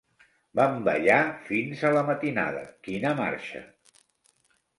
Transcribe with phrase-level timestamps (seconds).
[0.59, 1.17] Vam ballar
[1.49, 3.63] fins a la matinada, quina marxa!